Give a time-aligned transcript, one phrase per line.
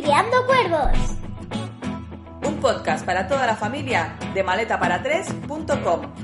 [0.00, 0.96] Criando Cuervos.
[2.46, 6.14] Un podcast para toda la familia de maletaparatres.com.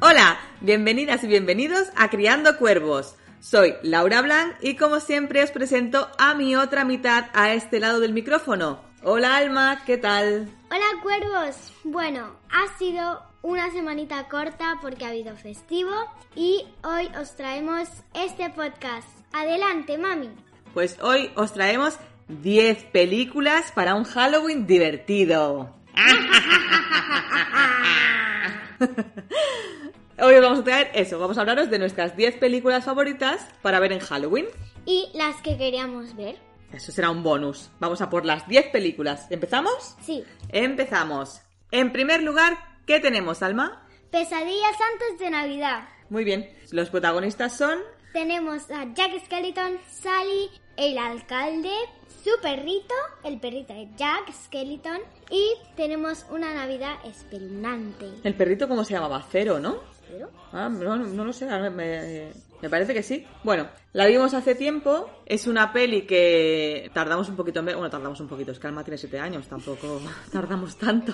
[0.00, 3.16] Hola, bienvenidas y bienvenidos a Criando Cuervos.
[3.40, 8.00] Soy Laura Blanc y como siempre os presento a mi otra mitad a este lado
[8.00, 8.80] del micrófono.
[9.02, 10.48] Hola Alma, ¿qué tal?
[10.70, 11.74] Hola cuervos.
[11.84, 15.92] Bueno, ha sido una semanita corta porque ha habido festivo
[16.34, 19.21] y hoy os traemos este podcast.
[19.32, 20.30] Adelante, mami.
[20.74, 25.74] Pues hoy os traemos 10 películas para un Halloween divertido.
[30.18, 33.80] Hoy os vamos a traer eso, vamos a hablaros de nuestras 10 películas favoritas para
[33.80, 34.46] ver en Halloween.
[34.84, 36.36] Y las que queríamos ver.
[36.72, 37.70] Eso será un bonus.
[37.80, 39.26] Vamos a por las 10 películas.
[39.30, 39.96] ¿Empezamos?
[40.00, 40.24] Sí.
[40.50, 41.40] Empezamos.
[41.70, 43.86] En primer lugar, ¿qué tenemos, Alma?
[44.10, 45.88] Pesadillas antes de Navidad.
[46.08, 46.48] Muy bien.
[46.70, 47.78] Los protagonistas son
[48.12, 51.70] Tenemos a Jack Skeleton, Sally, el alcalde,
[52.22, 54.98] su perrito, el perrito de Jack Skeleton
[55.30, 58.06] y tenemos una Navidad espeluznante.
[58.22, 59.24] el perrito, ¿cómo se llamaba?
[59.30, 59.78] Cero, ¿no?
[60.10, 60.28] ¿Pero?
[60.52, 63.26] Ah, no, no lo sé, ahora me, me parece que sí.
[63.42, 65.10] Bueno, la vimos hace tiempo.
[65.26, 67.74] Es una peli que tardamos un poquito en ver.
[67.74, 68.52] Bueno, tardamos un poquito.
[68.52, 70.00] Es que Alma tiene 7 años, tampoco
[70.32, 71.12] tardamos tanto.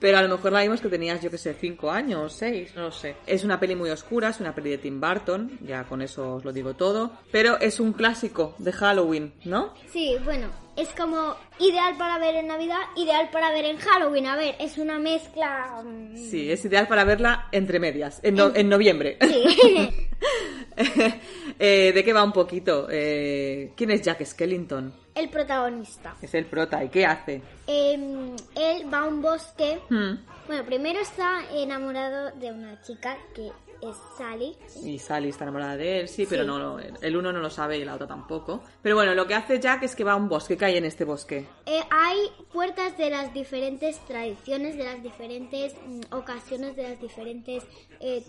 [0.00, 2.82] Pero a lo mejor la vimos que tenías, yo que sé, 5 años, 6, no
[2.84, 3.16] lo sé.
[3.26, 5.58] Es una peli muy oscura, es una peli de Tim Burton.
[5.60, 7.12] Ya con eso os lo digo todo.
[7.30, 9.74] Pero es un clásico de Halloween, ¿no?
[9.92, 10.48] Sí, bueno,
[10.80, 14.26] es como ideal para ver en Navidad, ideal para ver en Halloween.
[14.26, 15.82] A ver, es una mezcla...
[15.84, 19.16] mm, Sí, es ideal para verla entre medias, en, no- en noviembre.
[19.20, 19.90] Sí.
[21.62, 22.86] Eh, ¿De qué va un poquito?
[22.90, 24.94] Eh, ¿Quién es Jack Skellington?
[25.14, 26.16] el protagonista.
[26.22, 26.82] Es el prota.
[26.82, 27.42] ¿Y qué hace?
[27.66, 29.78] Em, él va a un bosque.
[29.90, 30.14] Hmm.
[30.46, 33.50] Bueno, primero está enamorado de una chica que
[33.82, 34.56] es Sally.
[34.84, 36.48] Y Sally está enamorada de él, sí, pero Sí.
[36.48, 38.62] no lo- el uno no lo sabe y la otra tampoco.
[38.82, 40.56] Pero bueno, lo que hace Jack es que va a un bosque.
[40.56, 41.46] ¿Qué hay en este bosque?
[41.66, 42.18] Eh, hay
[42.52, 47.64] puertas de las diferentes tradiciones, de las diferentes mm, ocasiones, de las diferentes...
[48.00, 48.24] eh,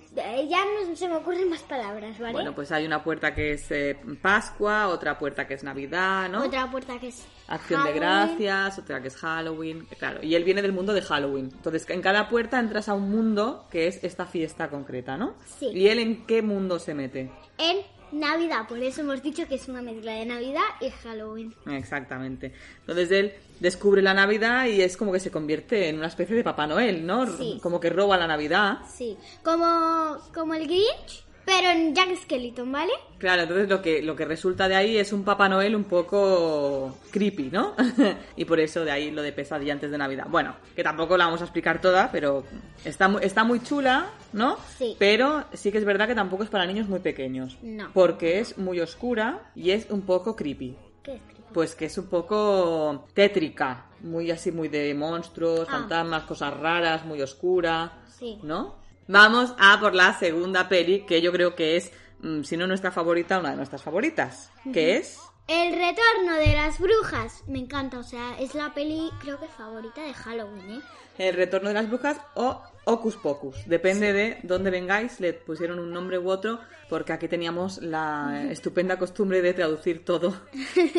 [0.50, 2.34] ya no se me ocurren más palabras, ¿vale?
[2.34, 6.44] Bueno, pues hay una puerta que es eh, Pascua, otra puerta que es Navidad, ¿no?
[6.46, 7.26] Otra puerta que es...
[7.48, 10.20] Acción de gracias, otra que es Halloween, claro.
[10.24, 11.52] Y él viene del mundo de Halloween.
[11.54, 15.34] Entonces, en cada puerta entras a un mundo que es esta fiesta concreta, ¿no?
[15.60, 15.68] Sí.
[15.68, 17.30] ¿Y él en qué mundo se mete?
[17.58, 17.80] En
[18.12, 21.56] Navidad, por eso hemos dicho que es una mezcla de Navidad y Halloween.
[21.70, 22.54] Exactamente.
[22.82, 26.44] Entonces él descubre la Navidad y es como que se convierte en una especie de
[26.44, 27.26] Papá Noel, ¿no?
[27.38, 27.60] Sí.
[27.62, 28.80] Como que roba la Navidad.
[28.90, 32.92] Sí, como, como el Grinch, pero en Jack Skeleton, ¿vale?
[33.18, 36.98] Claro, entonces lo que, lo que resulta de ahí es un Papá Noel un poco
[37.12, 37.74] creepy, ¿no?
[38.36, 40.28] y por eso de ahí lo de pesadilla antes de Navidad.
[40.30, 42.44] Bueno, que tampoco la vamos a explicar toda, pero
[42.86, 44.58] está, está muy chula, ¿no?
[44.78, 44.96] Sí.
[45.00, 47.58] Pero sí que es verdad que tampoco es para niños muy pequeños.
[47.62, 47.90] No.
[47.94, 50.78] Porque es muy oscura y es un poco creepy.
[51.04, 51.42] ¿Qué es creepy?
[51.54, 55.72] Pues que es un poco tétrica, muy así, muy de monstruos, Ah.
[55.80, 58.40] fantasmas, cosas raras, muy oscura, Sí.
[58.44, 58.80] ¿no?
[59.12, 61.92] Vamos a por la segunda peli, que yo creo que es,
[62.22, 65.20] mm, si no nuestra favorita, una de nuestras favoritas, que es...
[65.50, 67.44] El retorno de las brujas.
[67.46, 70.82] Me encanta, o sea, es la peli creo que favorita de Halloween, ¿eh?
[71.18, 73.68] El retorno de las brujas o Hocus Pocus.
[73.68, 76.60] Depende de dónde vengáis, le pusieron un nombre u otro,
[76.90, 80.34] porque aquí teníamos la estupenda costumbre de traducir todo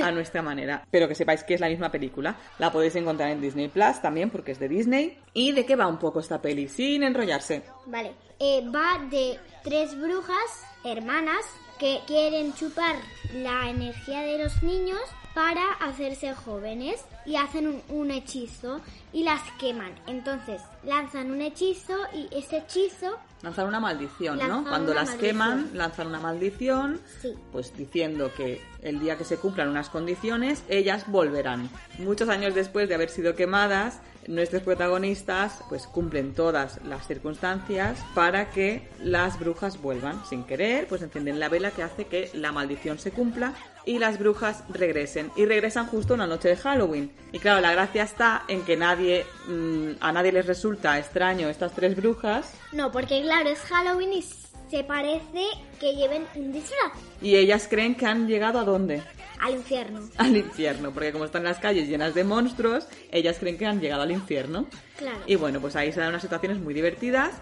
[0.03, 0.87] a nuestra manera.
[0.91, 2.37] Pero que sepáis que es la misma película.
[2.59, 5.19] La podéis encontrar en Disney Plus también, porque es de Disney.
[5.35, 6.69] ¿Y de qué va un poco esta peli?
[6.69, 7.63] Sin enrollarse.
[7.87, 8.13] Vale.
[8.39, 11.45] Eh, va de tres brujas, hermanas,
[11.79, 12.97] que quieren chupar
[13.35, 15.01] la energía de los niños
[15.35, 18.81] para hacerse jóvenes y hacen un, un hechizo
[19.13, 19.93] y las queman.
[20.07, 24.69] Entonces lanzan un hechizo y ese hechizo Lanzar una maldición, Lanzan ¿no?
[24.71, 25.31] Cuando las maldición.
[25.33, 27.35] queman, lanzan una maldición, Sí.
[27.51, 31.69] pues diciendo que el día que se cumplan unas condiciones, ellas volverán.
[31.99, 33.99] Muchos años después de haber sido quemadas,
[34.29, 40.25] nuestros protagonistas pues cumplen todas las circunstancias para que las brujas vuelvan.
[40.25, 44.19] Sin querer, pues encienden la vela que hace que la maldición se cumpla y las
[44.19, 45.31] brujas regresen.
[45.37, 47.11] Y regresan justo una noche de Halloween.
[47.33, 51.73] Y claro, la gracia está en que nadie, mm, a nadie les resulta extraño estas
[51.73, 55.45] tres brujas no, porque claro, es Halloween y se parece
[55.79, 59.03] que lleven un disfraz Y ellas creen que han llegado a dónde?
[59.41, 60.01] al infierno.
[60.19, 64.03] Al infierno, porque como están las calles llenas de monstruos, ellas creen que han llegado
[64.03, 64.67] al infierno.
[64.97, 65.19] Claro.
[65.27, 67.33] Y bueno, pues ahí se dan unas situaciones muy divertidas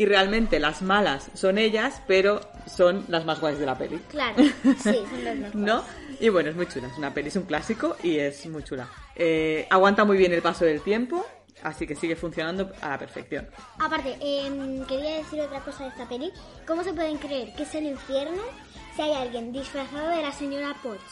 [0.00, 3.98] y realmente las malas son ellas, pero son las más guays de la peli.
[4.08, 5.54] Claro, sí, son los mejores.
[5.54, 5.84] ¿No?
[6.18, 8.88] Y bueno, es muy chula, es una peli, es un clásico y es muy chula.
[9.14, 11.26] Eh, aguanta muy bien el paso del tiempo
[11.62, 13.46] Así que sigue funcionando a la perfección.
[13.78, 16.32] Aparte, em, quería decir otra cosa de esta peli.
[16.66, 18.40] ¿Cómo se pueden creer que es el infierno
[18.96, 21.02] si hay alguien disfrazado de la señora Potts?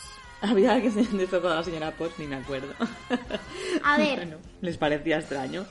[0.40, 2.73] Había alguien disfrazado a la señora Potts, ni me acuerdo.
[3.85, 4.17] A ver.
[4.25, 5.67] Bueno, les parecía extraño.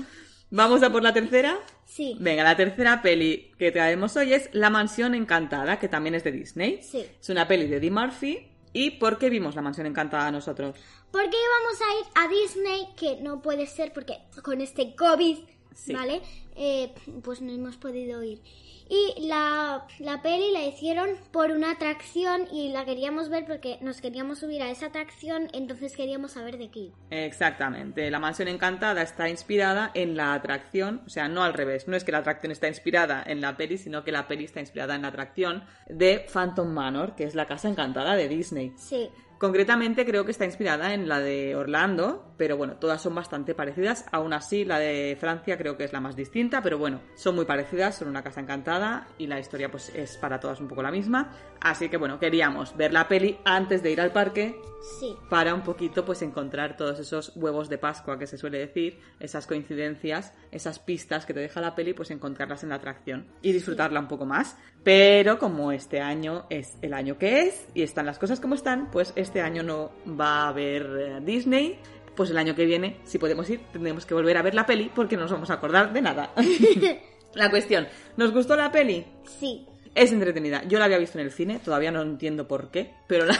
[0.50, 1.60] ¿Vamos a por la tercera?
[1.86, 2.16] Sí.
[2.20, 6.32] Venga, la tercera peli que traemos hoy es La Mansión Encantada, que también es de
[6.32, 6.82] Disney.
[6.82, 7.06] Sí.
[7.20, 8.48] Es una peli de Eddie Murphy.
[8.72, 10.78] ¿Y por qué vimos La Mansión Encantada nosotros?
[11.12, 12.88] ¿Por qué íbamos a ir a Disney?
[12.96, 15.38] Que no puede ser porque con este COVID,
[15.78, 15.94] Sí.
[15.94, 16.22] ¿vale?
[16.56, 16.92] Eh,
[17.24, 18.42] pues no hemos podido ir.
[18.90, 24.00] Y la, la peli la hicieron por una atracción y la queríamos ver porque nos
[24.00, 26.92] queríamos subir a esa atracción, entonces queríamos saber de qué.
[27.12, 28.10] Exactamente.
[28.10, 31.88] La Mansión Encantada está inspirada en la atracción, o sea, no al revés.
[31.88, 34.62] No es que la atracción está inspirada en la peli, sino que la peli está
[34.62, 38.74] inspirada en la atracción de Phantom Manor, que es la casa encantada de Disney.
[38.78, 39.10] Sí.
[39.38, 44.06] Concretamente creo que está inspirada en la de Orlando, pero bueno, todas son bastante parecidas.
[44.12, 47.46] Aún así, la de Francia creo que es la más distinta, pero bueno, son muy
[47.46, 50.92] parecidas, son una casa encantada y la historia pues es para todas un poco la
[50.92, 51.32] misma.
[51.62, 54.56] Así que bueno, queríamos ver la peli antes de ir al parque
[55.00, 55.16] Sí.
[55.30, 59.48] para un poquito pues encontrar todos esos huevos de Pascua que se suele decir, esas
[59.48, 64.00] coincidencias, esas pistas que te deja la peli, pues encontrarlas en la atracción y disfrutarla
[64.00, 64.58] un poco más.
[64.88, 68.90] Pero como este año es el año que es y están las cosas como están,
[68.90, 71.78] pues este año no va a haber eh, Disney.
[72.16, 74.90] Pues el año que viene, si podemos ir, tendremos que volver a ver la peli
[74.96, 76.32] porque no nos vamos a acordar de nada.
[77.34, 77.86] la cuestión,
[78.16, 79.06] ¿nos gustó la peli?
[79.26, 79.68] Sí.
[79.98, 80.62] Es entretenida.
[80.68, 83.36] Yo la había visto en el cine, todavía no entiendo por qué, pero la...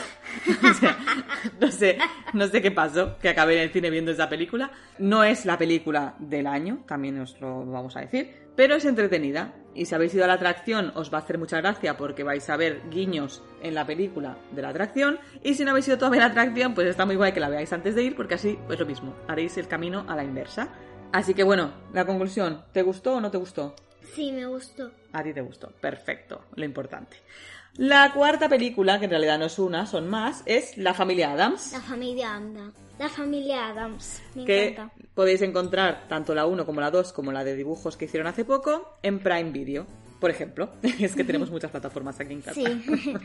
[1.62, 2.00] no sé,
[2.34, 4.72] no sé qué pasó, que acabé en el cine viendo esa película.
[4.98, 9.54] No es la película del año, también os lo vamos a decir, pero es entretenida.
[9.76, 12.50] Y si habéis ido a la atracción, os va a hacer mucha gracia porque vais
[12.50, 15.20] a ver guiños en la película de la atracción.
[15.44, 17.50] Y si no habéis ido todavía a la atracción, pues está muy guay que la
[17.50, 20.70] veáis antes de ir, porque así, pues lo mismo, haréis el camino a la inversa.
[21.12, 23.76] Así que bueno, la conclusión, ¿te gustó o no te gustó?
[24.16, 24.92] Sí, me gustó.
[25.14, 25.70] A ti te gustó.
[25.80, 27.18] Perfecto, lo importante.
[27.76, 31.72] La cuarta película, que en realidad no es una, son más, es La familia Adams,
[31.74, 32.74] La familia Adams.
[32.98, 34.22] La familia Adams.
[34.34, 34.94] Me que encanta.
[35.14, 38.46] podéis encontrar tanto la 1 como la 2 como la de dibujos que hicieron hace
[38.46, 39.86] poco en Prime Video,
[40.20, 40.72] por ejemplo.
[41.00, 42.56] es que tenemos muchas plataformas aquí en casa.
[42.60, 43.14] Sí.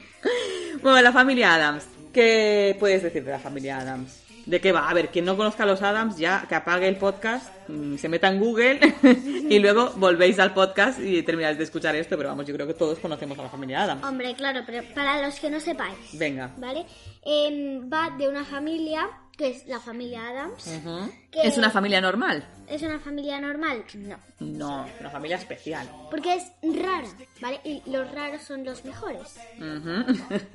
[0.82, 1.86] Bueno, la familia Adams.
[2.12, 4.21] ¿Qué puedes decir de la familia Adams?
[4.46, 4.88] ¿De qué va?
[4.88, 8.08] A ver, quien no conozca a los Adams, ya que apague el podcast, mm, se
[8.08, 8.80] meta en Google
[9.48, 12.16] y luego volvéis al podcast y termináis de escuchar esto.
[12.16, 14.04] Pero vamos, yo creo que todos conocemos a la familia Adams.
[14.04, 16.50] Hombre, claro, pero para los que no sepáis, Venga.
[16.58, 16.84] ¿vale?
[17.24, 19.08] Em, va de una familia,
[19.42, 20.66] que es la familia Adams.
[20.68, 21.10] Ujú.
[21.32, 22.46] que- ¿Es una familia normal?
[22.68, 23.84] ¿Es una familia normal?
[23.94, 24.16] No.
[24.38, 25.88] No, una familia especial.
[26.10, 26.44] Porque es
[26.80, 27.08] rara,
[27.40, 27.60] ¿vale?
[27.64, 29.36] Y los raros son los mejores.
[29.58, 30.04] Ujú.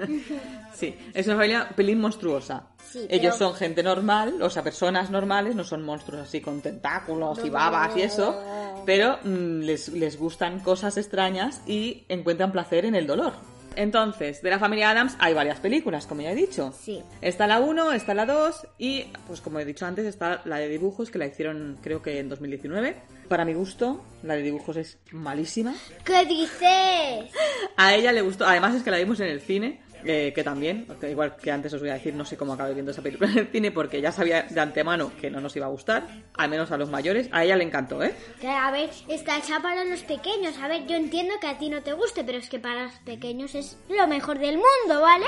[0.73, 2.67] sí, es una familia pelín monstruosa.
[2.89, 6.61] Sí, Ellos pero- son gente normal, o sea, personas normales, no son monstruos así con
[6.61, 8.41] tentáculos y babas y eso,
[8.85, 13.33] pero mm, les, les gustan cosas extrañas y encuentran placer en el dolor.
[13.77, 16.73] Entonces, de la familia Adams hay varias películas, como ya he dicho.
[16.83, 17.03] Sí.
[17.21, 20.67] Está la 1, está la 2 y, pues como he dicho antes, está la de
[20.67, 22.95] dibujos que la hicieron creo que en 2019.
[23.29, 25.75] Para mi gusto, la de dibujos es malísima.
[26.03, 27.31] ¿Qué dices?
[27.75, 30.87] A ella le gustó, además es que la vimos en el cine, eh, que también,
[31.09, 33.37] igual que antes os voy a decir, no sé cómo acabé viendo esa película en
[33.39, 36.71] el cine porque ya sabía de antemano que no nos iba a gustar, al menos
[36.71, 37.29] a los mayores.
[37.31, 38.13] A ella le encantó, ¿eh?
[38.47, 40.57] A ver, está hecha para los pequeños.
[40.59, 42.93] A ver, yo entiendo que a ti no te guste, pero es que para los
[42.99, 45.25] pequeños es lo mejor del mundo, ¿vale?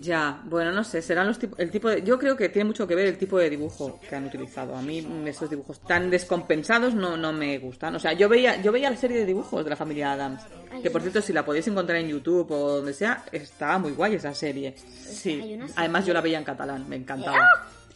[0.00, 2.94] Ya, bueno, no sé, serán los el tipo de, yo creo que tiene mucho que
[2.94, 4.74] ver el tipo de dibujo que han utilizado.
[4.74, 7.94] A mí estos dibujos tan descompensados no, no me gustan.
[7.94, 10.42] O sea, yo veía, yo veía la serie de dibujos de la familia Adams,
[10.82, 14.14] que por cierto si la podéis encontrar en YouTube o donde sea, está muy guay
[14.14, 14.74] esa serie.
[14.76, 17.50] Sí, además yo la veía en catalán, me encantaba.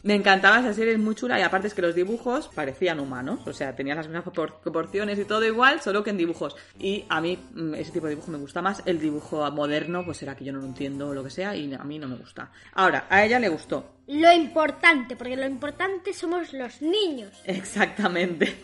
[0.06, 3.40] Me encantaba esa serie, es muy chula y aparte es que los dibujos parecían humanos,
[3.44, 6.54] o sea, tenían las mismas propor- proporciones y todo igual, solo que en dibujos.
[6.78, 10.18] Y a mí mm, ese tipo de dibujo me gusta más, el dibujo moderno, pues
[10.18, 12.14] será que yo no lo entiendo o lo que sea, y a mí no me
[12.14, 12.52] gusta.
[12.74, 17.42] Ahora, a ella le gustó, Lo importante, porque lo importante somos los niños.
[17.44, 18.54] Exactamente.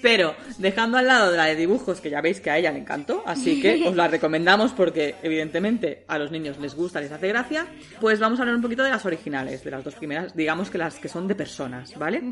[0.00, 2.78] Pero dejando al lado de la de dibujos, que ya veis que a ella le
[2.78, 7.28] encantó, así que os la recomendamos porque evidentemente a los niños les gusta, les hace
[7.28, 7.66] gracia,
[8.00, 10.78] pues vamos a hablar un poquito de las originales, de las dos primeras, digamos que
[10.78, 12.22] las que son de personas, ¿vale?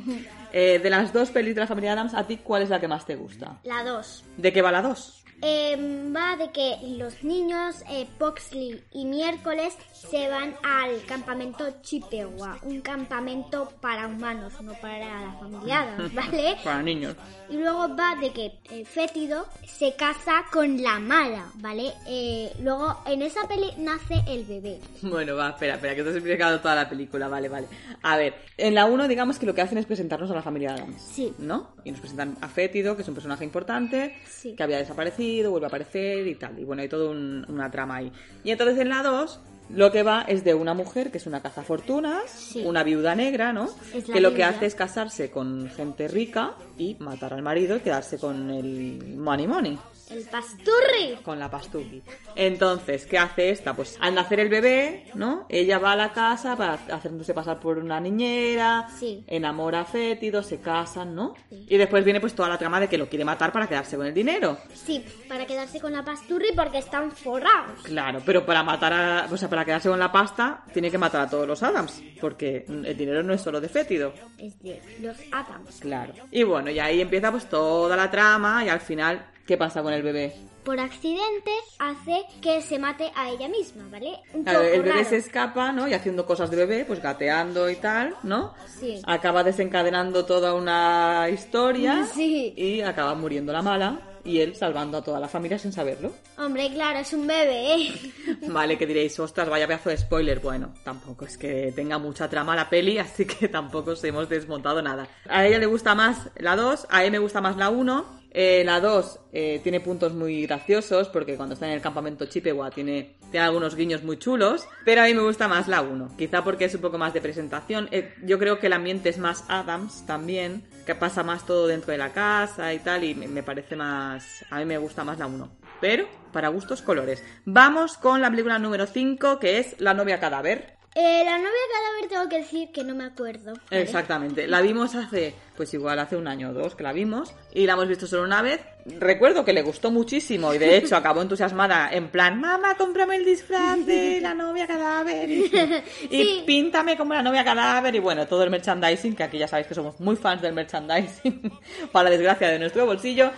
[0.52, 2.88] Eh, de las dos pelis de la familia Adams, ¿a ti cuál es la que
[2.88, 3.58] más te gusta?
[3.64, 4.24] La 2.
[4.36, 5.19] ¿De qué va la dos?
[5.42, 5.76] Eh,
[6.14, 12.80] va de que los niños eh, Poxley y miércoles se van al campamento Chippewa, un
[12.80, 16.56] campamento para humanos, no para la familia Adams, ¿vale?
[16.64, 17.14] Para niños.
[17.48, 21.92] Y luego va de que eh, Fétido se casa con la mala, ¿vale?
[22.06, 24.78] Eh, luego en esa peli nace el bebé.
[25.02, 27.66] Bueno, va, espera, espera, que te has explicado toda la película, vale, vale.
[28.02, 30.74] A ver, en la 1 digamos que lo que hacen es presentarnos a la familia
[30.74, 31.00] Adams.
[31.02, 31.32] Sí.
[31.38, 31.70] ¿No?
[31.84, 34.54] Y nos presentan a Fétido, que es un personaje importante, Sí.
[34.54, 36.58] que había desaparecido, vuelve a aparecer y tal.
[36.58, 38.12] Y bueno, hay toda una trama ahí.
[38.44, 41.40] Y entonces en la 2 lo que va es de una mujer que es una
[41.40, 42.62] cazafortunas, Sí.
[42.66, 43.68] una viuda negra, ¿no?
[43.94, 47.80] Es que lo que hace es casarse con gente rica y matar al marido y
[47.80, 49.78] quedarse con el money money
[50.10, 51.16] El pasturri.
[51.22, 52.02] con la pastuqui.
[52.36, 53.74] Entonces, ¿qué hace esta?
[53.74, 55.46] Pues al nacer el bebé, ¿no?
[55.48, 59.24] Ella va a la casa para hacerse pasar por una niñera, Sí.
[59.26, 61.34] enamora a Fétido, se casan, ¿no?
[61.48, 61.66] Sí.
[61.68, 64.06] Y después viene pues toda la trama de que lo quiere matar para quedarse con
[64.06, 64.58] el dinero.
[64.74, 67.82] Sí, para quedarse con la pasturri porque están forrados.
[67.82, 71.22] Claro, pero para matar a, o sea, para quedarse con la pasta, tiene que matar
[71.22, 74.12] a todos los Adams, porque el dinero no es solo de Fétido.
[74.38, 75.78] Es de los Adams.
[75.80, 76.14] Claro.
[76.30, 79.92] Y bueno, y ahí empieza pues toda la trama y al final, ¿qué pasa con
[79.92, 80.32] el bebé?
[80.64, 84.12] Por accidente hace que se mate a ella misma, ¿vale?
[84.32, 85.08] Un Claro, poco el bebé raro.
[85.08, 85.88] se escapa, ¿no?
[85.88, 88.54] Y haciendo cosas de bebé, pues gateando y tal, ¿no?
[88.78, 89.02] Sí.
[89.04, 92.54] Acaba desencadenando toda una historia Sí.
[92.56, 96.12] y acaba muriendo la mala y él salvando a toda la familia sin saberlo.
[96.38, 98.12] Hombre, claro, es un bebé, ¿eh?
[98.48, 100.40] Vale, que diréis, ostras, vaya pedazo de spoiler.
[100.40, 104.82] Bueno, tampoco es que tenga mucha trama la peli, así que tampoco os hemos desmontado
[104.82, 105.08] nada.
[105.28, 108.20] A ella le gusta más la 2, a él me gusta más la 1.
[108.32, 112.70] Eh, la 2 eh, tiene puntos muy graciosos porque cuando está en el campamento Chippewa
[112.70, 116.44] tiene, tiene algunos guiños muy chulos, pero a mí me gusta más la 1, quizá
[116.44, 117.88] porque es un poco más de presentación.
[117.90, 121.92] Eh, yo creo que el ambiente es más Adams también, que pasa más todo dentro
[121.92, 124.44] de la casa y tal, y me, parece más...
[124.50, 125.48] A mí me gusta más la 1.
[125.80, 127.22] Pero, para gustos, colores.
[127.44, 130.79] Vamos con la película número 5, que es La novia cadáver.
[130.92, 133.54] Eh, la novia cadáver tengo que decir que no me acuerdo.
[133.70, 133.82] ¿vale?
[133.82, 134.48] Exactamente.
[134.48, 137.74] La vimos hace, pues igual hace un año o dos que la vimos y la
[137.74, 138.60] hemos visto solo una vez.
[138.98, 143.24] Recuerdo que le gustó muchísimo y de hecho acabó entusiasmada en plan, mamá, cómprame el
[143.24, 145.30] disfraz de la novia cadáver
[146.10, 149.68] y, píntame como la novia cadáver y bueno, todo el merchandising, que aquí ya sabéis
[149.68, 151.52] que somos muy fans del merchandising,
[151.92, 153.30] para desgracia de nuestro bolsillo.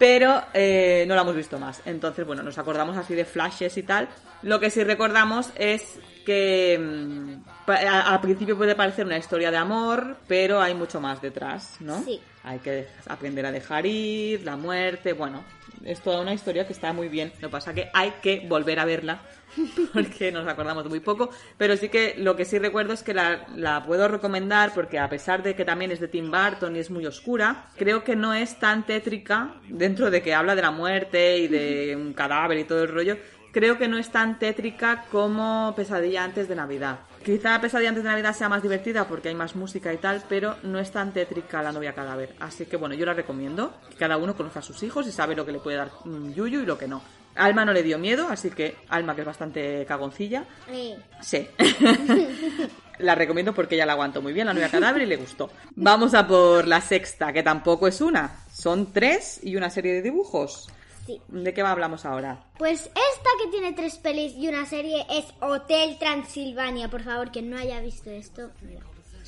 [0.00, 1.82] Pero eh, no la hemos visto más.
[1.84, 4.08] Entonces, bueno, nos acordamos así de flashes y tal.
[4.40, 10.16] Lo que sí recordamos es que mm, al principio puede parecer una historia de amor,
[10.26, 12.02] pero hay mucho más detrás, ¿no?
[12.02, 12.18] Sí.
[12.44, 15.44] Hay que aprender a dejar ir, la muerte, bueno,
[15.84, 17.32] es toda una historia que está muy bien.
[17.40, 19.22] Lo que pasa que hay que volver a verla
[19.92, 23.14] porque nos acordamos de muy poco, pero sí que lo que sí recuerdo es que
[23.14, 26.78] la, la puedo recomendar porque a pesar de que también es de Tim Burton y
[26.78, 30.70] es muy oscura, creo que no es tan tétrica dentro de que habla de la
[30.70, 33.16] muerte y de un cadáver y todo el rollo.
[33.52, 37.00] Creo que no es tan tétrica como Pesadilla antes de Navidad.
[37.24, 40.56] Quizá Pesadilla antes de Navidad sea más divertida porque hay más música y tal, pero
[40.62, 42.34] no es tan tétrica la novia cadáver.
[42.38, 43.74] Así que bueno, yo la recomiendo.
[43.90, 46.32] Que cada uno conozca a sus hijos y sabe lo que le puede dar mm,
[46.32, 47.02] Yuyu y lo que no.
[47.36, 51.48] Alma no le dio miedo, así que Alma, que es bastante cagoncilla, Eh, sí.
[52.98, 55.50] la recomiendo porque ella la aguantó muy bien, la novia cadáver, y le gustó.
[55.76, 58.44] Vamos a por la sexta, que tampoco es una.
[58.52, 60.68] Son tres y una serie de dibujos.
[61.10, 61.22] Sí.
[61.28, 62.44] ¿De qué hablamos ahora?
[62.58, 66.88] Pues esta que tiene tres pelis y una serie es Hotel Transilvania.
[66.88, 68.80] Por favor, quien no haya visto esto, mira.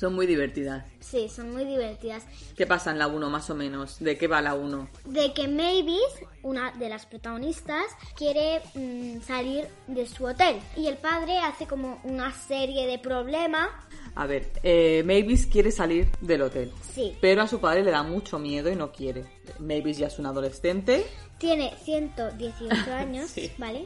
[0.03, 0.83] Son muy divertidas.
[0.99, 2.23] Sí, son muy divertidas.
[2.57, 3.99] ¿Qué pasa en la 1 más o menos?
[3.99, 4.89] ¿De qué va la 1?
[5.05, 6.01] De que Mavis,
[6.41, 7.85] una de las protagonistas,
[8.17, 10.59] quiere mm, salir de su hotel.
[10.75, 13.69] Y el padre hace como una serie de problemas.
[14.15, 16.71] A ver, eh, Mavis quiere salir del hotel.
[16.93, 17.17] Sí.
[17.19, 19.25] Pero a su padre le da mucho miedo y no quiere.
[19.59, 21.05] Mavis ya es una adolescente,
[21.39, 23.51] Tiene 118 años, Sí.
[23.57, 23.85] ¿vale?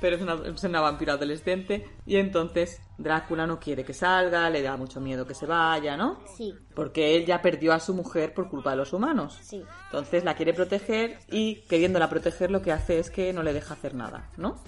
[0.00, 1.86] pero es una, es una vampira adolescente.
[2.04, 6.20] Y entonces Drácula no quiere que salga, le da mucho miedo que se vaya, ¿no?
[6.36, 9.38] Sí, Porque él ya perdió a su mujer por culpa de los humanos.
[9.42, 9.62] sí.
[9.86, 13.74] Entonces la quiere proteger y queriéndola proteger lo que hace es que no le deja
[13.74, 14.62] hacer nada, ¿no?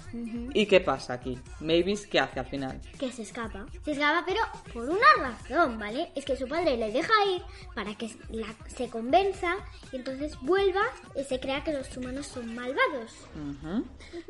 [0.53, 1.39] ¿Y qué pasa aquí?
[1.61, 2.79] Mavis, ¿qué hace al final?
[2.99, 3.65] Que se escapa.
[3.83, 4.39] Se escapa, pero
[4.85, 6.11] por una razón, ¿vale?
[6.15, 7.41] Es que su padre le deja ir
[7.73, 9.55] para que la- se convenza
[9.91, 10.81] y entonces vuelva
[11.15, 13.11] y se crea que los humanos son malvados.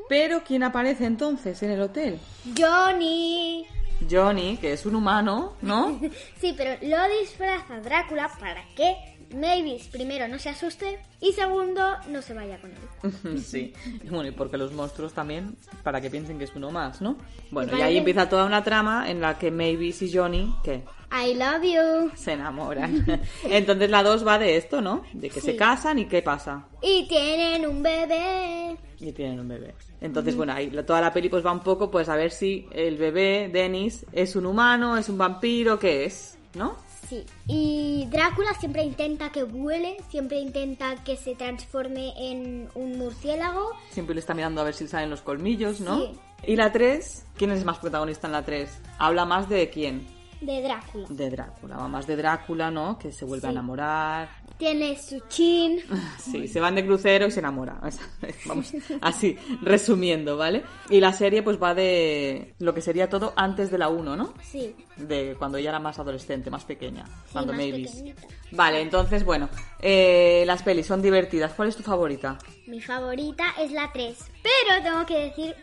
[0.10, 2.20] Pero ¿quién aparece entonces en el hotel?
[2.58, 3.66] Johnny.
[4.12, 6.00] Johnny, que es un humano, ¿no?
[6.42, 12.22] Sí, pero lo disfraza Drácula para que Mavis, primero, no se asuste y segundo, no
[12.22, 13.40] se vaya con él.
[13.44, 13.74] sí.
[14.10, 17.18] Bueno, y porque los monstruos también, para que piensen que es uno más, ¿no?
[17.52, 20.84] Bueno, y ahí empieza toda una trama en la que Mavis y Johnny, ¿qué?
[21.12, 22.12] I love you.
[22.16, 23.06] Se enamoran.
[23.44, 25.04] Entonces la 2 va de esto, ¿no?
[25.14, 26.68] De que se casan y qué pasa.
[26.82, 28.76] Y tienen un bebé.
[29.00, 29.76] Y tienen un bebé.
[30.02, 32.98] Entonces, bueno, ahí toda la peli pues va un poco pues a ver si el
[32.98, 36.38] bebé, Dennis, es un humano, es un vampiro, ¿qué es?
[36.54, 36.78] ¿No?
[37.08, 37.26] Sí.
[37.48, 43.72] Y Drácula siempre intenta que vuele, siempre intenta que se transforme en un murciélago.
[43.92, 46.00] Siempre le está mirando a ver si salen los colmillos, ¿no?
[46.00, 46.12] Sí.
[46.48, 48.70] Y la 3, ¿quién es más protagonista en la 3?
[49.00, 50.15] Habla más de quién?
[50.46, 51.08] De Drácula.
[51.10, 52.98] De Drácula, va más de Drácula, ¿no?
[52.98, 54.30] Que se vuelve a enamorar.
[54.58, 55.80] Tiene su chin.
[56.20, 57.80] Sí, se van de crucero y se enamora.
[58.46, 60.64] Vamos, así, resumiendo, ¿vale?
[60.90, 64.34] Y la serie pues va de lo que sería todo antes de la 1, ¿no?
[64.42, 64.76] Sí.
[64.98, 67.06] De cuando ella era más adolescente, más pequeña.
[67.32, 67.92] cuando más Mavis.
[67.92, 68.24] pequeñita.
[68.52, 69.50] Vale, entonces, bueno,
[69.80, 71.54] eh, las pelis son divertidas.
[71.54, 72.38] ¿Cuál es tu favorita?
[72.68, 74.18] Mi favorita es la 3.
[74.42, 75.56] Pero tengo que decir,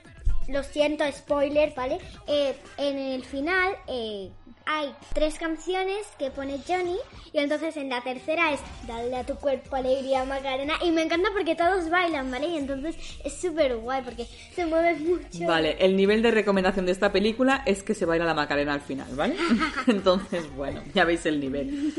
[0.49, 1.99] lo siento, spoiler, ¿vale?
[2.27, 4.31] Eh, en el final eh,
[4.67, 6.97] hay tres canciones que pone Johnny
[7.33, 11.31] y entonces en la tercera es Dale a tu cuerpo alegría Macarena y me encanta
[11.33, 12.49] porque todos bailan, ¿vale?
[12.49, 15.47] Y entonces es súper guay porque se mueve mucho.
[15.47, 18.81] Vale, el nivel de recomendación de esta película es que se baila la Macarena al
[18.81, 19.37] final, ¿vale?
[19.87, 21.93] Entonces, bueno, ya veis el nivel.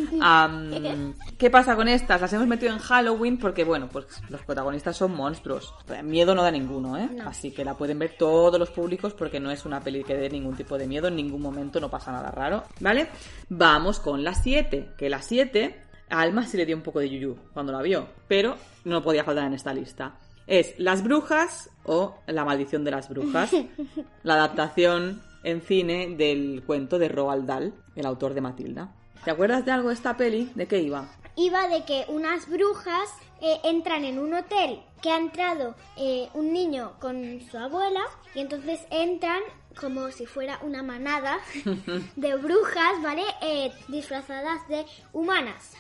[1.37, 2.21] ¿Qué pasa con estas?
[2.21, 5.73] Las hemos metido en Halloween porque, bueno, pues los protagonistas son monstruos.
[6.03, 7.09] Miedo no da ninguno, ¿eh?
[7.11, 7.29] No.
[7.29, 10.29] Así que la pueden ver todos los públicos porque no es una peli que dé
[10.29, 13.07] ningún tipo de miedo, en ningún momento no pasa nada raro, ¿vale?
[13.49, 17.09] Vamos con la 7, que la 7 a Alma sí le dio un poco de
[17.09, 20.17] yuyu cuando la vio, pero no podía faltar en esta lista.
[20.45, 23.51] Es Las Brujas o La Maldición de las Brujas,
[24.23, 28.93] la adaptación en cine del cuento de Roald Dahl, el autor de Matilda.
[29.23, 30.51] ¿Te acuerdas de algo de esta peli?
[30.55, 31.05] ¿De qué iba?
[31.35, 33.09] Iba de que unas brujas
[33.43, 38.01] eh, entran en un hotel que ha entrado eh, un niño con su abuela
[38.33, 39.41] y entonces entran
[39.79, 41.39] como si fuera una manada
[42.15, 43.23] de brujas, ¿vale?
[43.41, 45.73] Eh, disfrazadas de humanas.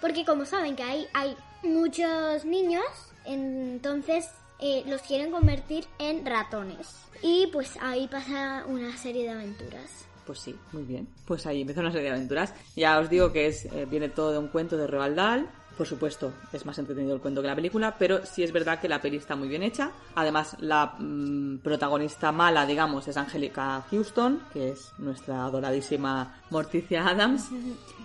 [0.00, 2.84] Porque como saben que hay, hay muchos niños,
[3.24, 7.06] entonces eh, los quieren convertir en ratones.
[7.22, 10.06] Y pues ahí pasa una serie de aventuras.
[10.26, 11.08] Pues sí, muy bien.
[11.24, 12.52] Pues ahí empieza una serie de aventuras.
[12.74, 15.48] Ya os digo que es eh, viene todo de un cuento de Roald Dahl.
[15.76, 18.88] Por supuesto, es más entretenido el cuento que la película, pero sí es verdad que
[18.88, 19.90] la peli está muy bien hecha.
[20.14, 27.50] Además, la mm, protagonista mala, digamos, es Angélica Houston, que es nuestra adoradísima Morticia Adams.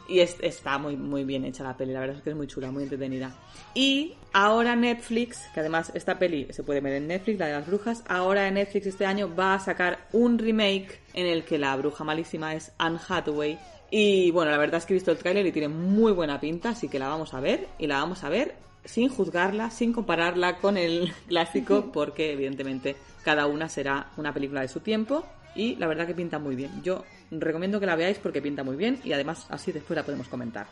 [0.09, 2.47] Y es- está muy, muy bien hecha la peli, la verdad es que es muy
[2.47, 3.31] chula, muy entretenida.
[3.73, 7.67] Y ahora Netflix, que además esta peli se puede ver en Netflix, la de las
[7.67, 11.73] brujas, ahora en Netflix este año va a sacar un remake en el que la
[11.77, 13.57] bruja malísima es Anne Hathaway.
[13.93, 16.69] Y bueno, la verdad es que he visto el tráiler y tiene muy buena pinta,
[16.69, 20.57] así que la vamos a ver y la vamos a ver sin juzgarla, sin compararla
[20.57, 25.25] con el clásico, porque evidentemente cada una será una película de su tiempo
[25.55, 26.81] y la verdad que pinta muy bien.
[26.81, 30.29] Yo recomiendo que la veáis porque pinta muy bien y además así después la podemos
[30.29, 30.67] comentar.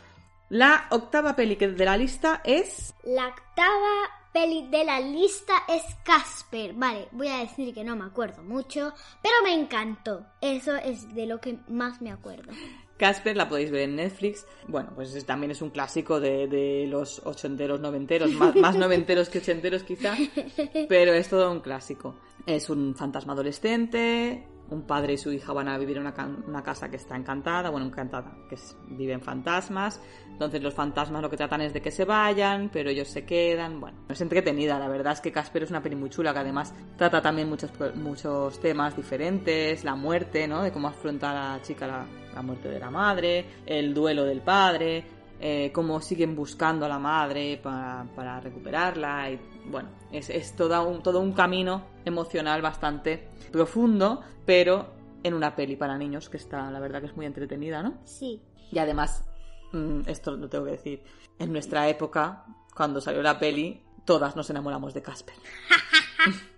[0.48, 5.82] La octava peli que de la lista es La octava peli de la lista es
[6.02, 6.72] Casper.
[6.72, 10.26] Vale, voy a decir que no me acuerdo mucho, pero me encantó.
[10.40, 12.50] Eso es de lo que más me acuerdo.
[13.00, 14.46] Casper, la podéis ver en Netflix.
[14.68, 19.30] Bueno, pues es- también es un clásico de, de los ochenteros, noventeros, más, más noventeros
[19.30, 20.14] que ochenteros quizá,
[20.88, 22.14] pero es todo un clásico.
[22.46, 26.14] Es un fantasma adolescente, un padre y su hija van a vivir en una,
[26.46, 28.56] una casa que está encantada, bueno, encantada, que
[28.88, 30.00] viven fantasmas.
[30.28, 33.80] Entonces los fantasmas lo que tratan es de que se vayan, pero ellos se quedan.
[33.80, 36.74] Bueno, es entretenida, la verdad es que Casper es una peli muy chula que además
[36.96, 40.62] trata también muchos, muchos temas diferentes, la muerte, ¿no?
[40.62, 45.04] De cómo afronta la chica la, la muerte de la madre, el duelo del padre,
[45.42, 50.82] eh, cómo siguen buscando a la madre para, para recuperarla y bueno, es, es todo,
[50.86, 54.92] un, todo un camino emocional bastante profundo, pero
[55.22, 57.98] en una peli para niños que está, la verdad que es muy entretenida, ¿no?
[58.04, 58.40] Sí.
[58.72, 59.24] Y además,
[59.72, 61.02] mm, esto lo tengo que decir,
[61.38, 62.44] en nuestra época,
[62.74, 65.34] cuando salió la peli, todas nos enamoramos de Casper.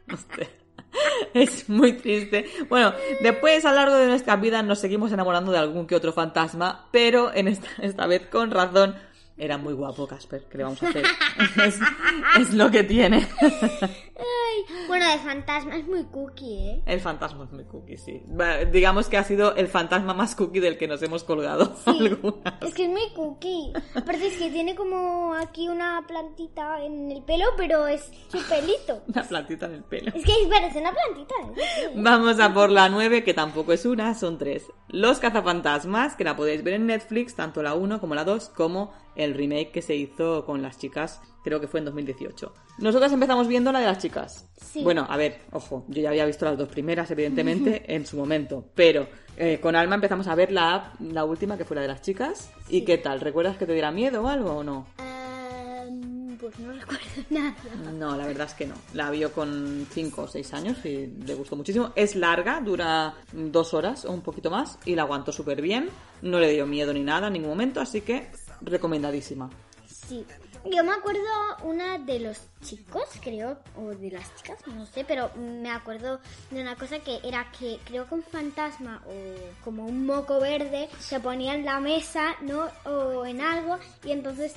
[1.35, 2.47] Es muy triste.
[2.69, 6.13] Bueno, después a lo largo de nuestra vida nos seguimos enamorando de algún que otro
[6.13, 8.95] fantasma, pero en esta, esta vez con razón.
[9.43, 11.05] Era muy guapo Casper, ¿qué le vamos a hacer?
[11.67, 11.81] Es,
[12.39, 13.27] es lo que tiene.
[14.89, 16.83] Bueno, de fantasma es muy cookie, ¿eh?
[16.87, 18.23] El fantasma es muy cookie, sí.
[18.73, 21.77] Digamos que ha sido el fantasma más cookie del que nos hemos colgado.
[21.83, 22.63] Sí, algunas.
[22.63, 23.73] es que es muy cookie.
[23.95, 29.03] Aparte es que tiene como aquí una plantita en el pelo, pero es su pelito.
[29.09, 30.13] Una plantita en el pelo.
[30.15, 31.93] Es que parece una plantita, ¿eh?
[31.97, 34.71] Vamos a por la 9, que tampoco es una, son tres.
[34.89, 38.93] Los cazafantasmas, que la podéis ver en Netflix, tanto la 1 como la 2, como
[39.17, 42.53] el remake que se hizo con las chicas, creo que fue en 2018.
[42.79, 44.49] Nosotras empezamos viendo la de las chicas.
[44.57, 44.83] Sí.
[44.83, 48.65] Bueno, a ver, ojo, yo ya había visto las dos primeras, evidentemente, en su momento,
[48.75, 52.03] pero eh, con Alma empezamos a ver la, la última, que fue la de las
[52.03, 52.51] chicas.
[52.69, 53.21] ¿Y qué tal?
[53.21, 54.87] ¿Recuerdas que te diera miedo o algo o no?
[54.99, 57.55] Ehm, pues no recuerdo nada.
[57.93, 58.75] No, la verdad es que no.
[58.95, 61.93] La vio con 5 o 6 años y le gustó muchísimo.
[61.97, 65.89] Es larga, dura dos horas o un poquito más y la aguantó súper bien.
[66.21, 69.51] No le dio miedo ni nada en ningún momento, así que recomendadísima.
[69.87, 70.25] Sí.
[70.65, 71.21] Yo me acuerdo
[71.65, 76.21] una de los chicos, creo, o de las chicas, no sé, pero me acuerdo
[76.51, 80.89] de una cosa que era que creo que un fantasma o como un moco verde
[81.01, 82.69] se ponía en la mesa, ¿no?
[82.85, 84.55] O en algo y entonces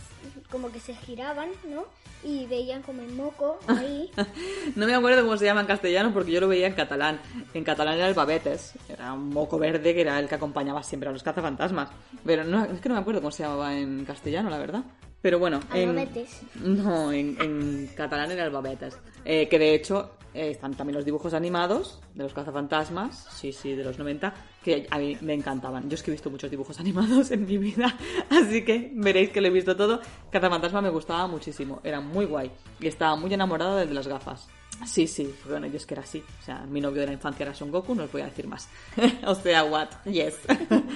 [0.52, 1.86] como que se giraban, ¿no?
[2.24, 4.12] Y veían como el moco ahí.
[4.76, 7.20] No me acuerdo cómo se llama en castellano porque yo lo veía en catalán.
[7.54, 8.74] En catalán era el babetes.
[8.90, 11.90] Era un moco verde que era el que acompañaba siempre a los cazafantasmas.
[12.26, 14.84] Pero no, es que no me acuerdo cómo se llamaba en castellano, la verdad.
[15.26, 16.42] Pero bueno, en, Albabetes.
[16.62, 18.96] no, en, en catalán era el babetes.
[19.26, 23.74] Eh, que de hecho eh, están también los dibujos animados de los cazafantasmas, sí, sí,
[23.74, 25.90] de los 90, que a mí me encantaban.
[25.90, 27.98] Yo es que he visto muchos dibujos animados en mi vida,
[28.30, 30.00] así que veréis que lo he visto todo.
[30.30, 34.48] Cazafantasma me gustaba muchísimo, era muy guay y estaba muy enamorada de las gafas.
[34.86, 36.24] Sí, sí, bueno, yo es que era así.
[36.42, 38.48] O sea, mi novio de la infancia era Son Goku, no os voy a decir
[38.48, 38.68] más.
[39.26, 39.90] o sea, what?
[40.06, 40.36] Yes.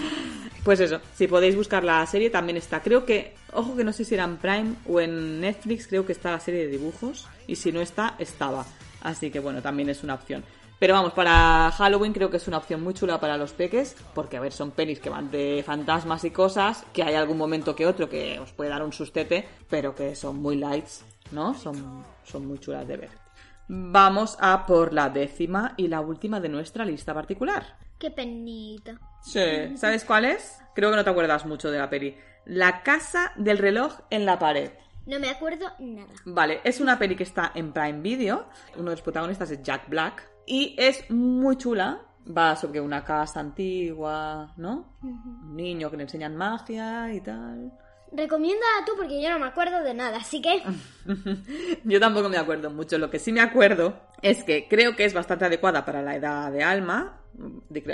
[0.64, 2.82] pues eso, si podéis buscar la serie también está.
[2.82, 6.12] Creo que, ojo que no sé si era en Prime o en Netflix, creo que
[6.12, 7.28] está la serie de dibujos.
[7.48, 8.66] Y si no está, estaba.
[9.02, 10.44] Así que bueno, también es una opción.
[10.80, 14.38] Pero vamos, para Halloween creo que es una opción muy chula para los peques, porque
[14.38, 17.86] a ver, son pelis que van de fantasmas y cosas, que hay algún momento que
[17.86, 21.54] otro que os puede dar un sustete, pero que son muy lights, ¿no?
[21.54, 23.29] Son, son muy chulas de ver.
[23.72, 27.78] Vamos a por la décima y la última de nuestra lista particular.
[28.00, 29.00] Qué penita.
[29.22, 29.78] Sí.
[29.78, 30.60] ¿Sabes cuál es?
[30.74, 32.18] Creo que no te acuerdas mucho de la peli.
[32.46, 34.72] La casa del reloj en la pared.
[35.06, 36.12] No me acuerdo nada.
[36.26, 38.48] Vale, es una peli que está en Prime Video.
[38.74, 40.28] Uno de los protagonistas es Jack Black.
[40.48, 42.02] Y es muy chula.
[42.36, 44.98] Va sobre una casa antigua, ¿no?
[45.04, 47.72] Un niño que le enseñan magia y tal.
[48.12, 50.64] Recomiéndala tú porque yo no me acuerdo de nada, así que...
[51.84, 52.98] Yo tampoco me acuerdo mucho.
[52.98, 56.52] Lo que sí me acuerdo es que creo que es bastante adecuada para la edad
[56.52, 57.22] de Alma.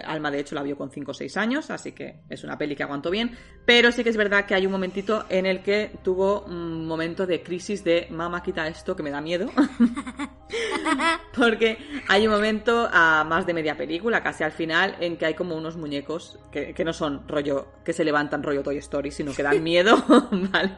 [0.06, 2.76] Alma, de hecho, la vio con 5 o 6 años, así que es una peli
[2.76, 3.32] que aguantó bien.
[3.66, 7.26] Pero sí que es verdad que hay un momentito en el que tuvo un momento
[7.26, 9.50] de crisis de mamá, quita esto que me da miedo.
[11.36, 11.78] Porque
[12.08, 15.56] hay un momento a más de media película, casi al final, en que hay como
[15.56, 19.44] unos muñecos que, que no son rollo, que se levantan rollo Toy Story, sino que
[19.44, 19.98] dan miedo,
[20.32, 20.78] ¿vale?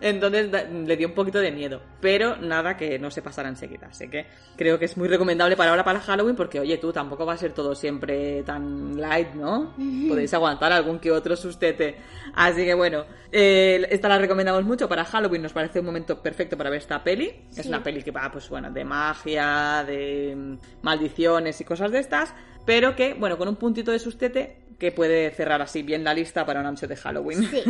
[0.00, 3.88] Entonces da- le dio un poquito de miedo, pero nada que no se pasara enseguida.
[3.90, 4.26] Así que
[4.56, 7.38] creo que es muy recomendable para ahora, para Halloween, porque oye, tú tampoco va a
[7.38, 8.07] ser todo siempre
[8.44, 9.74] tan light, ¿no?
[10.08, 11.96] Podéis aguantar algún que otro sustete.
[12.34, 16.56] Así que bueno, eh, esta la recomendamos mucho para Halloween, nos parece un momento perfecto
[16.56, 17.32] para ver esta peli.
[17.56, 21.98] Es una peli que va, pues bueno, de magia, de mm, maldiciones y cosas de
[21.98, 26.14] estas, pero que, bueno, con un puntito de sustete que puede cerrar así bien la
[26.14, 27.44] lista para una noche de Halloween.
[27.44, 27.62] Sí.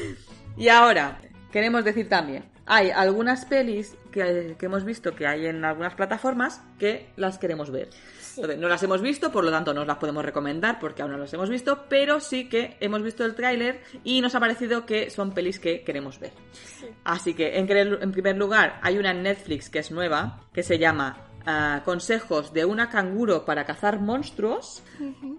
[0.56, 1.20] y ahora,
[1.52, 6.62] queremos decir también, hay algunas pelis que, que hemos visto que hay en algunas plataformas
[6.78, 7.88] que las queremos ver.
[8.38, 11.10] Entonces, no las hemos visto, por lo tanto no os las podemos recomendar porque aún
[11.10, 14.86] no las hemos visto, pero sí que hemos visto el tráiler y nos ha parecido
[14.86, 16.32] que son pelis que queremos ver.
[17.02, 17.66] Así que, en
[18.12, 22.64] primer lugar, hay una en Netflix que es nueva, que se llama ah, Consejos de
[22.64, 24.84] una canguro para cazar monstruos,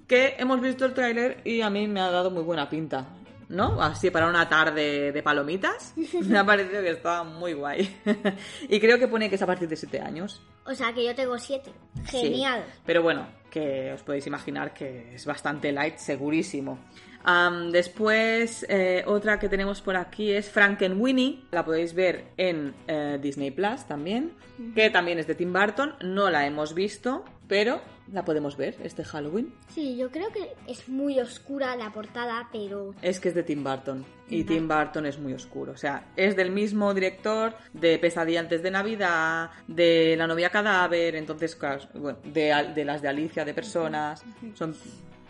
[0.06, 3.08] que hemos visto el tráiler y a mí me ha dado muy buena pinta.
[3.50, 3.82] ¿No?
[3.82, 5.94] Así para una tarde de palomitas.
[6.28, 8.02] Me ha parecido que estaba muy guay.
[8.70, 10.42] y creo que pone que es a partir de 7 años.
[10.66, 11.72] O sea que yo tengo siete.
[12.06, 12.20] Sí.
[12.20, 12.64] Genial.
[12.86, 16.78] Pero bueno, que os podéis imaginar que es bastante light, segurísimo.
[17.72, 21.46] Después, eh, otra que tenemos por aquí es Frankenweenie.
[21.52, 24.34] La podéis ver en eh, Disney Plus también.
[24.76, 25.96] Que también es de Tim Burton.
[26.02, 29.54] No la hemos visto, pero la podemos ver este Halloween.
[29.70, 32.94] Sí, yo creo que es muy oscura la portada, pero...
[33.02, 34.06] Es que es de Tim Burton.
[34.28, 35.72] Y Tim Burton es muy oscuro.
[35.72, 41.16] O sea, es del mismo director de Pesadilla antes de Navidad, de La novia cadáver,
[41.16, 44.24] entonces, claro, bueno, de las de Alicia, de personas.
[44.54, 44.76] Son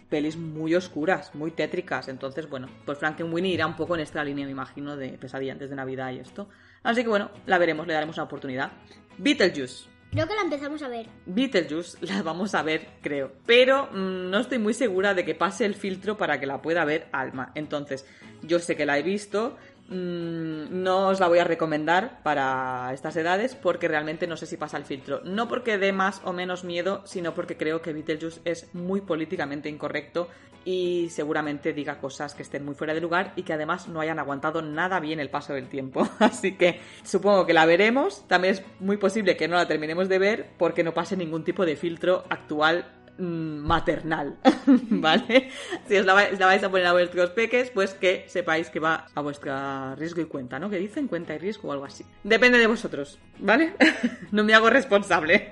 [0.10, 2.08] pelis muy oscuras, muy tétricas.
[2.08, 5.70] Entonces, bueno, pues Frankenweenie irá un poco en esta línea, me imagino, de Pesadilla antes
[5.70, 6.50] de Navidad y esto.
[6.84, 8.72] Así que bueno, la veremos, le daremos una oportunidad.
[9.18, 9.88] Beetlejuice.
[10.12, 11.08] Creo que la empezamos a ver.
[11.28, 13.32] Beetlejuice la vamos a ver, creo.
[13.46, 16.84] Pero mm, no estoy muy segura de que pase el filtro para que la pueda
[16.84, 17.52] ver Alma.
[17.54, 18.06] Entonces,
[18.42, 19.58] yo sé que la he visto
[19.90, 24.78] no os la voy a recomendar para estas edades porque realmente no sé si pasa
[24.78, 25.22] el filtro.
[25.24, 29.70] No porque dé más o menos miedo, sino porque creo que Beetlejuice es muy políticamente
[29.70, 30.30] incorrecto
[30.66, 34.20] y seguramente diga cosas que estén muy fuera de lugar y que además no hayan
[34.20, 36.08] aguantado nada bien el paso del tiempo.
[36.20, 38.28] Así que supongo que la veremos.
[38.28, 41.66] También es muy posible que no la terminemos de ver porque no pase ningún tipo
[41.66, 45.50] de filtro actual mm, maternal, ¿vale?
[45.88, 48.80] Si os la, vais, la vais a poner a vuestros peques, pues que sepáis que
[48.80, 50.70] va a vuestro riesgo y cuenta, ¿no?
[50.70, 52.06] Que dicen cuenta y riesgo o algo así.
[52.24, 53.74] Depende de vosotros, ¿vale?
[54.32, 55.50] no me hago responsable.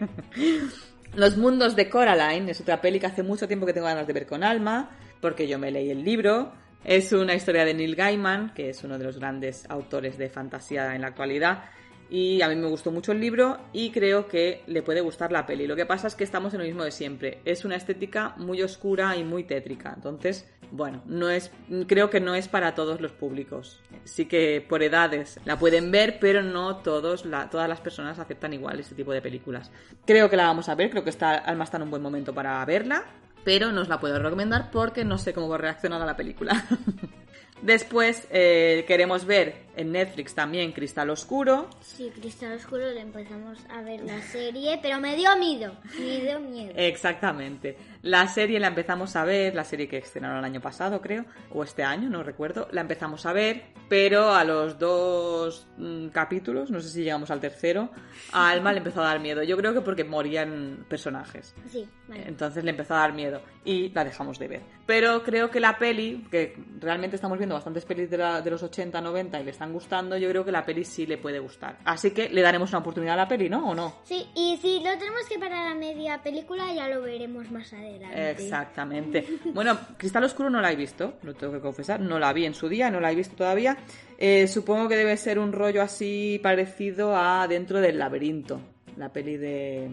[1.16, 4.14] Los mundos de Coraline es otra peli que hace mucho tiempo que tengo ganas de
[4.14, 6.54] ver con Alma, porque yo me leí el libro.
[6.84, 10.96] Es una historia de Neil Gaiman, que es uno de los grandes autores de fantasía
[10.96, 11.66] en la actualidad.
[12.10, 15.46] Y a mí me gustó mucho el libro y creo que le puede gustar la
[15.46, 15.67] peli.
[15.67, 17.41] Lo que pasa es que estamos en lo mismo de siempre.
[17.43, 19.93] Es una estética muy oscura y muy tétrica.
[19.93, 21.52] Entonces, bueno, no es,
[21.88, 23.82] creo que no es para todos los públicos.
[24.06, 28.80] Sí que por edades la pueden ver, pero no todos, todas las personas aceptan igual
[28.80, 29.72] este tipo de películas.
[30.06, 32.34] Creo que la vamos a ver, creo que está, Alma está en un buen momento
[32.34, 33.04] para verla,
[33.43, 36.65] pero no os la puedo recomendar porque no sé cómo va a a la película.
[37.62, 41.70] Después eh, queremos ver en Netflix también Cristal Oscuro.
[41.82, 46.40] Sí, Cristal Oscuro le empezamos a ver la serie, pero me dio miedo, me dio
[46.40, 46.74] miedo.
[46.76, 47.78] Exactamente.
[48.02, 51.63] La serie la empezamos a ver, la serie que estrenaron el año pasado, creo, o
[51.63, 56.80] este año, no recuerdo, la empezamos a ver, pero a los dos mm, capítulos, no
[56.82, 57.90] sé si llegamos al tercero,
[58.32, 59.44] a Alma le empezó a dar miedo.
[59.44, 61.54] Yo creo que porque morían personajes.
[61.70, 62.24] Sí, vale.
[62.28, 64.62] Entonces le empezó a dar miedo y la dejamos de ver.
[64.86, 68.63] Pero creo que la peli, que realmente estamos viendo bastantes pelis de, la- de los
[68.63, 71.78] 80, 90 y le están gustando, yo creo que la peli sí le puede gustar.
[71.86, 73.70] Así que le daremos una oportunidad a la peli, ¿no?
[73.70, 73.96] ¿O no?
[74.04, 78.32] Sí, y si lo tenemos que parar a media película, ya lo veremos más adelante.
[78.32, 79.26] Exactamente.
[79.54, 82.00] Bueno, Cristal Oscuro no la he visto, lo tengo que confesar.
[82.00, 83.78] No la vi en su día, no la he visto todavía.
[84.18, 88.60] Eh, supongo que debe ser un rollo así parecido a Dentro del Laberinto,
[88.98, 89.90] la peli de...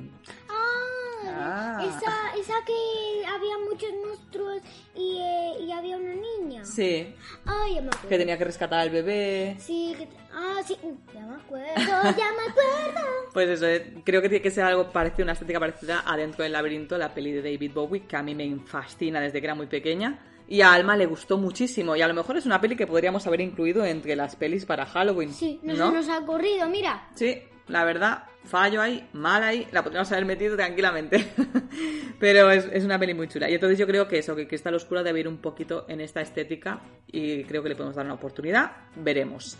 [1.45, 1.85] Ah.
[1.85, 4.63] Esa, esa que había muchos monstruos
[4.95, 6.65] y, eh, y había una niña.
[6.65, 8.09] Sí, Ay, ya me acuerdo.
[8.09, 9.57] que tenía que rescatar al bebé.
[9.59, 10.09] Sí, que...
[10.33, 10.77] Ah, sí,
[11.15, 13.01] ya me acuerdo, ya me acuerdo.
[13.35, 16.45] Pues eso, eh, creo que tiene que ser algo parecido, una estética parecida a Dentro
[16.45, 19.57] del Laberinto, la peli de David Bowie, que a mí me fascina desde que era
[19.57, 20.21] muy pequeña.
[20.47, 21.97] Y a Alma le gustó muchísimo.
[21.97, 24.87] Y a lo mejor es una peli que podríamos haber incluido entre las pelis para
[24.87, 25.33] Halloween.
[25.33, 25.89] Sí, no, ¿no?
[25.91, 27.09] se nos ha ocurrido, mira.
[27.15, 31.27] Sí, la verdad, fallo ahí, mal ahí, la podríamos haber metido tranquilamente.
[32.21, 33.49] Pero es, es una peli muy chula.
[33.51, 36.21] Y entonces yo creo que eso, que Cristal Oscura debe ir un poquito en esta
[36.21, 38.73] estética y creo que le podemos dar una oportunidad.
[38.97, 39.57] Veremos.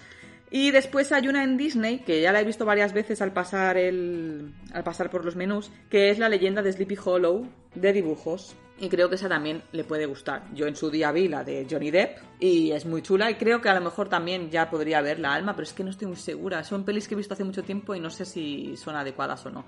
[0.57, 3.77] Y después hay una en Disney, que ya la he visto varias veces al pasar,
[3.77, 8.55] el, al pasar por los menús, que es la leyenda de Sleepy Hollow de dibujos.
[8.79, 10.45] Y creo que esa también le puede gustar.
[10.55, 13.61] Yo en su día vi la de Johnny Depp y es muy chula y creo
[13.61, 16.07] que a lo mejor también ya podría ver la alma, pero es que no estoy
[16.07, 16.63] muy segura.
[16.63, 19.51] Son pelis que he visto hace mucho tiempo y no sé si son adecuadas o
[19.51, 19.67] no.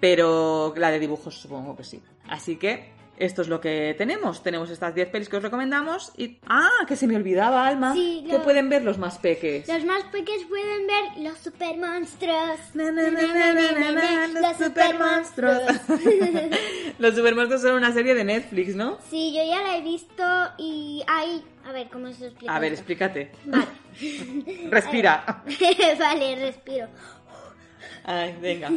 [0.00, 2.02] Pero la de dibujos supongo que sí.
[2.28, 4.42] Así que esto es lo que tenemos.
[4.42, 6.38] Tenemos estas 10 pelis que os recomendamos y...
[6.46, 6.84] ¡Ah!
[6.86, 7.94] Que se me olvidaba, Alma.
[7.94, 9.66] Sí, Que pueden ver los más peques.
[9.68, 12.58] Los más pequeños pueden ver los super monstruos.
[12.74, 15.62] Na, na, na, na, na, na, na, los supermonstruos.
[16.98, 18.98] los supermonstruos son una serie de Netflix, ¿no?
[19.08, 20.24] Sí, yo ya la he visto
[20.58, 21.42] y hay...
[21.64, 22.54] A ver, ¿cómo se explica?
[22.54, 22.82] A ver, esto?
[22.82, 23.32] explícate.
[23.44, 23.66] Vale.
[24.70, 25.42] Respira.
[25.98, 26.86] vale, respiro.
[28.04, 28.70] Ay, venga.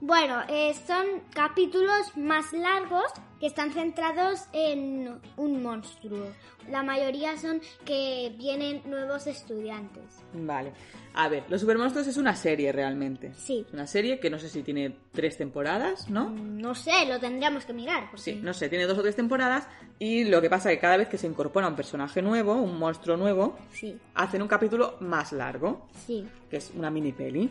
[0.00, 6.26] Bueno, eh, son capítulos más largos que están centrados en un monstruo.
[6.68, 10.04] La mayoría son que vienen nuevos estudiantes.
[10.34, 10.72] Vale.
[11.14, 13.32] A ver, Los Supermonstruos es una serie realmente.
[13.34, 13.64] Sí.
[13.66, 16.30] Es una serie que no sé si tiene tres temporadas, ¿no?
[16.30, 18.04] No sé, lo tendríamos que mirar.
[18.10, 19.66] porque- Sí, no sé, tiene dos o tres temporadas
[19.98, 22.78] y lo que pasa es que cada vez que se incorpora un personaje nuevo, un
[22.78, 26.28] monstruo nuevo, Sí, hacen un capítulo más largo, sí.
[26.48, 27.50] que es una mini peli.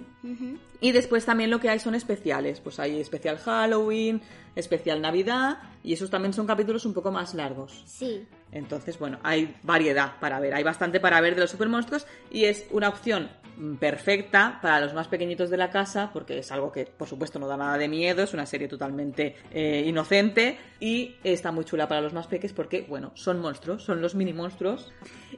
[0.79, 4.21] Y después también lo que hay son especiales, pues hay especial Halloween,
[4.55, 7.83] especial Navidad y esos también son capítulos un poco más largos.
[7.85, 12.45] Sí, Entonces, bueno, hay variedad para ver, hay bastante para ver de los supermonstruos y
[12.45, 16.71] es una opción mm, perfecta para los más pequeñitos de la casa porque es algo
[16.71, 21.15] que, por supuesto, no da nada de miedo, es una serie totalmente eh, inocente y
[21.23, 24.91] está muy chula para los más peques porque, bueno, son monstruos, son los mini monstruos.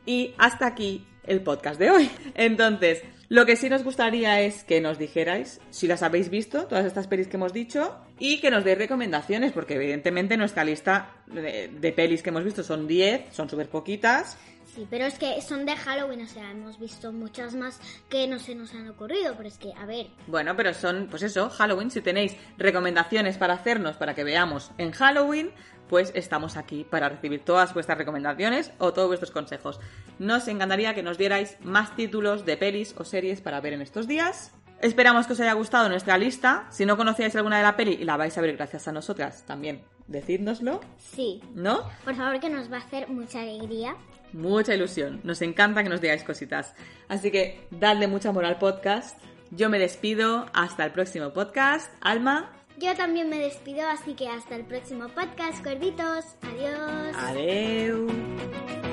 [0.06, 2.10] Y hasta aquí el podcast de hoy.
[2.36, 6.86] Entonces, lo que sí nos gustaría es que nos dijerais si las habéis visto, todas
[6.86, 11.70] estas pelis que hemos dicho, y que nos deis recomendaciones, porque evidentemente nuestra lista de,
[11.70, 14.38] de pelis que hemos visto son 10, son súper poquitas.
[14.76, 17.80] sí, pero es que son de Halloween, o sea, hemos visto muchas más
[18.10, 21.24] que no se nos han ocurrido, pero es que, a ver, Bueno, pero son, pues
[21.24, 21.90] eso, Halloween.
[21.92, 25.52] Si tenéis recomendaciones para hacernos para que veamos en Halloween,
[25.91, 29.80] pues estamos aquí para recibir todas vuestras recomendaciones o todos vuestros consejos.
[30.19, 34.08] Nos encantaría que nos dierais más títulos de pelis o series para ver en estos
[34.08, 34.54] días.
[34.82, 36.65] Esperamos que os haya gustado nuestra lista.
[36.71, 39.43] Si no conocíais alguna de la peli y la vais a ver gracias a nosotras,
[39.45, 41.41] también decídnoslo, Sí.
[41.54, 41.84] ¿no?
[42.06, 43.95] Por favor, que nos va a hacer mucha alegría.
[44.34, 45.19] Mucha ilusión.
[45.25, 46.73] Nos encanta que nos digáis cositas.
[47.10, 49.19] Así que dadle mucho amor al podcast.
[49.51, 50.45] Yo me despido.
[50.54, 51.93] Hasta el próximo podcast.
[51.99, 52.49] Alma.
[52.82, 56.26] Yo también me despido, así que hasta el próximo podcast, cuervitos.
[56.41, 57.15] Adiós.
[57.15, 58.90] Adiós.